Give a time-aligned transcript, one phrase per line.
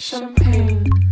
[0.00, 1.07] Champagne.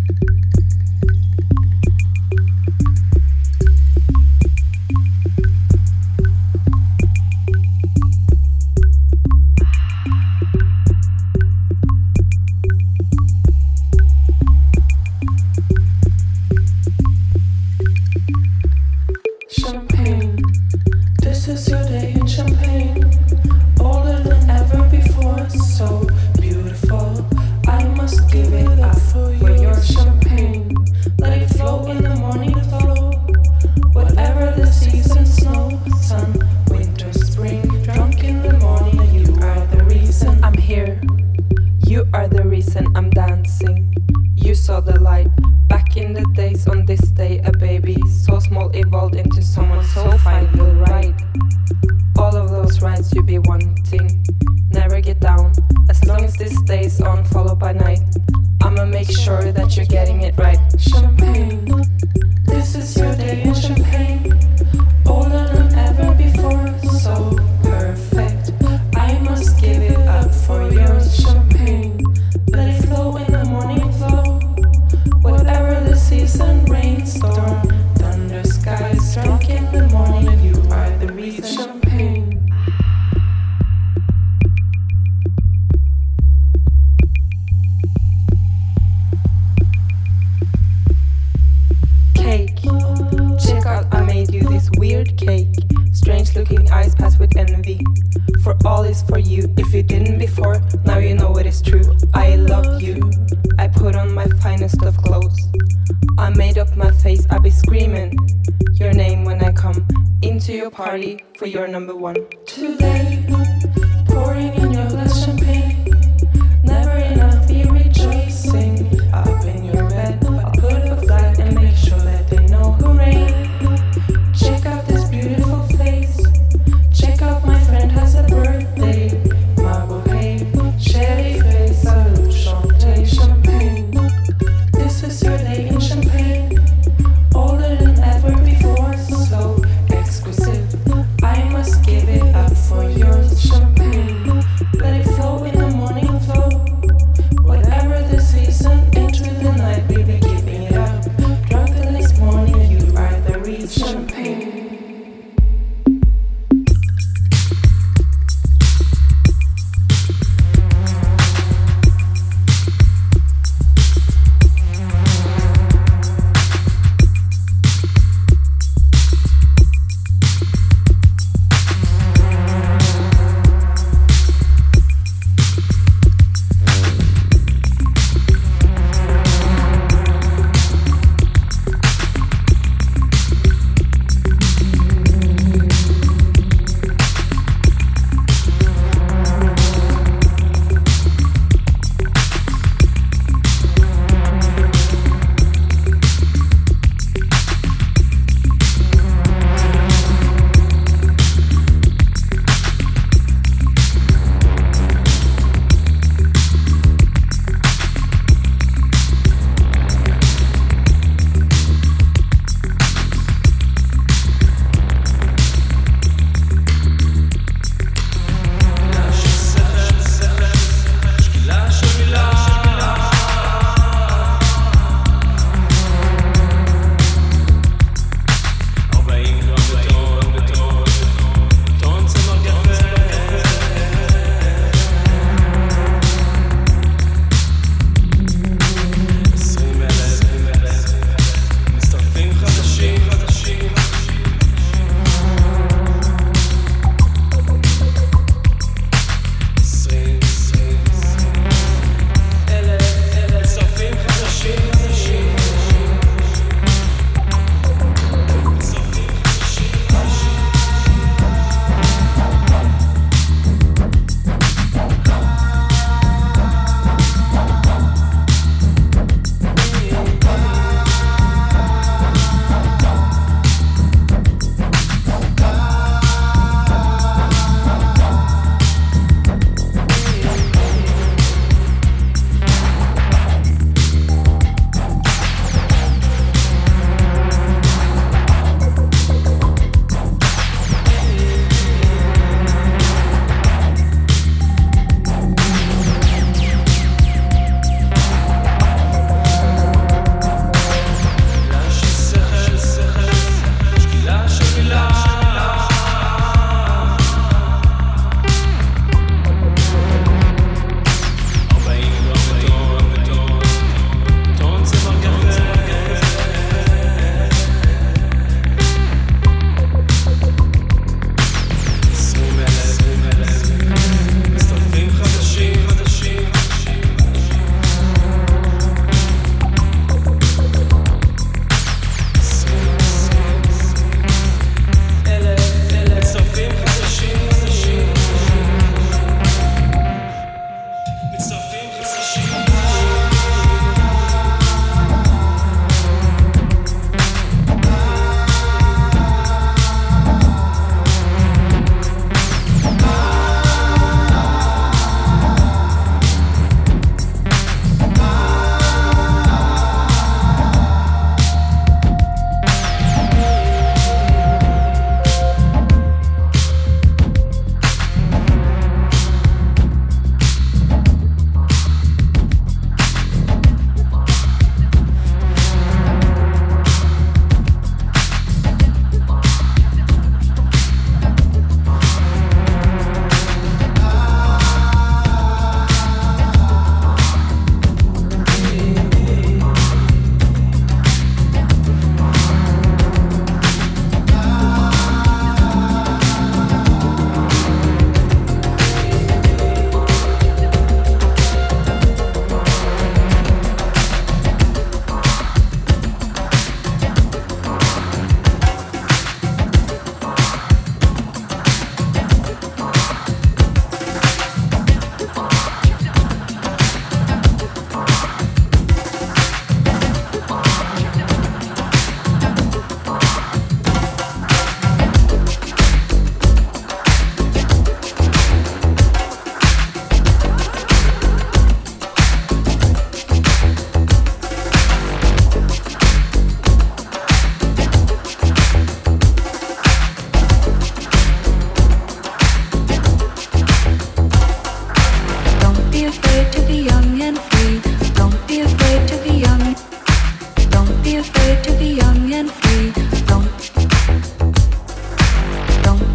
[112.97, 113.36] Today,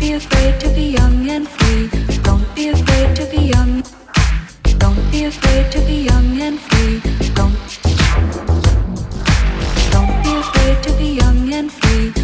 [0.02, 1.88] be afraid to be young and free.
[2.24, 3.84] Don't be afraid to be young.
[4.80, 7.00] Don't be afraid to be young and free.
[7.36, 7.56] Don't.
[9.94, 12.21] Don't be afraid to be young and free.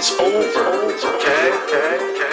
[0.00, 0.94] It's over.
[0.94, 1.50] Okay?
[1.50, 2.27] okay.